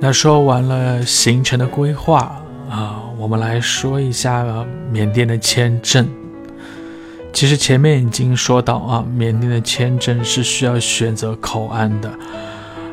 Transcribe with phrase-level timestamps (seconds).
[0.00, 2.40] 那说完了行程的规划
[2.70, 4.46] 啊，我们来说一下
[4.92, 6.08] 缅甸的签证。
[7.32, 12.08] 其实前面已经说到啊，缅甸的签证是需要选择口岸的，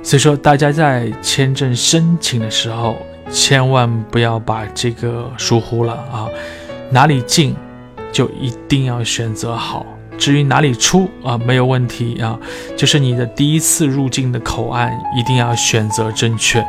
[0.02, 2.98] 所以说大家在签证申请的时候，
[3.30, 6.28] 千万不要把这个疏忽了啊。
[6.90, 7.56] 哪里进
[8.12, 9.86] 就一定要选择好，
[10.18, 12.38] 至于哪里出啊，没有问题啊，
[12.76, 16.66] 就是你的第一次入境的口岸一定要选择正确。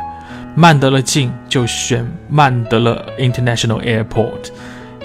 [0.59, 4.49] 曼德勒境就选曼德勒 International Airport，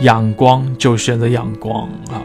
[0.00, 2.24] 仰光就选择仰光啊。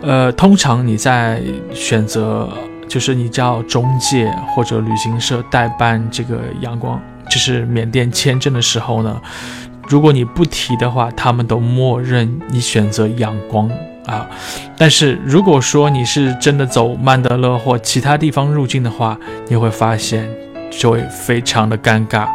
[0.00, 2.48] 呃，通常你在选择，
[2.86, 9.20] 就是你叫中介或者旅行社代办这个阳光，就是缅甸签证的时候呢，
[9.88, 13.68] 如果你不提的话，他们都默认你选择仰光
[14.06, 14.30] 啊。
[14.78, 20.43] 但是如果说你是真的走曼德勒或其他地方入境的话，你会发现。
[20.78, 22.28] 就会非常的尴尬，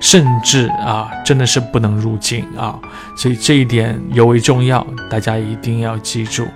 [0.00, 2.78] 甚至啊，真的是不能入境啊，
[3.16, 6.46] 所以这一点尤为重要，大家一定要记住。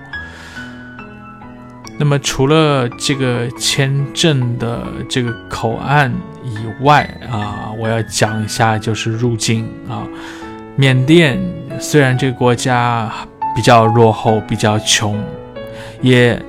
[1.98, 6.12] 那么除了这个签证的这个口岸
[6.44, 10.06] 以外啊，我要讲一下就是入境啊。
[10.76, 11.38] 缅甸
[11.78, 13.12] 虽然这个国家
[13.54, 15.22] 比较落后，比较穷，
[16.00, 16.40] 也。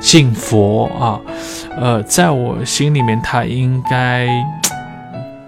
[0.00, 1.20] 信佛啊，
[1.76, 4.28] 呃，在我心里面，它应该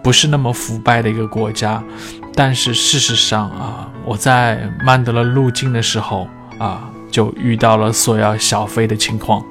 [0.03, 1.83] 不是那么腐败的一个国家。
[2.34, 9.44] 但是事实上啊，我在曼德勒入境的时候啊，就遇到了索要小费的情况，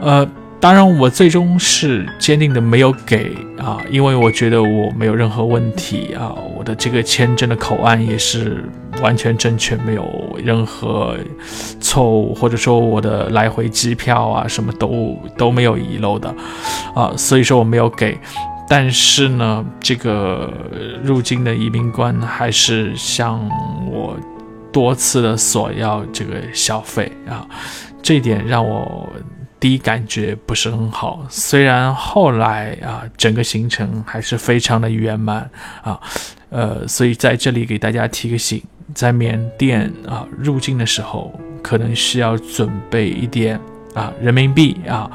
[0.00, 0.28] 呃。
[0.62, 8.64] 当然，我最终是坚定的没有给啊，因为我觉得我没有任何问题啊，我的这个签证的口岸也是
[9.02, 11.16] 完全正确，没有任何
[11.80, 16.34] 错误，或者说我的来回机票啊什么都都没有遗漏的
[16.94, 18.18] 啊，所以说我没有给。
[18.68, 20.50] 但是呢，这个
[21.02, 23.38] 入境的移民官还是向
[23.90, 24.16] 我
[24.72, 27.46] 多次的索要这个小费啊，
[28.02, 29.06] 这点让我。
[29.60, 35.48] 第一感觉不是很好，虽然后来啊，整个行程还是非常的圆满
[35.84, 36.00] 啊，
[36.50, 38.60] 呃，所以在这里给大家提个醒，
[38.94, 41.32] 在缅甸啊入境的时候，
[41.62, 43.58] 可能需要准备一点
[43.94, 45.10] 啊人民币啊，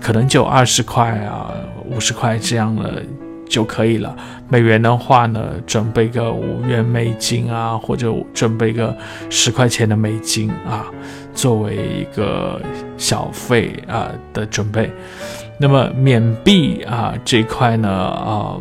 [0.00, 1.52] 可能就二十块啊、
[1.90, 3.02] 五十块这样的
[3.48, 4.16] 就可以了。
[4.48, 8.96] 美元的话呢，准备个五元美金啊，或者准备个
[9.30, 10.86] 十块钱的美金啊。
[11.34, 12.60] 作为一个
[12.98, 14.90] 小费啊的准备，
[15.58, 18.60] 那么缅币啊这一块呢啊，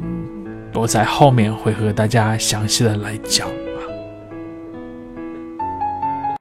[0.74, 3.46] 我在后面会和大家详细的来讲。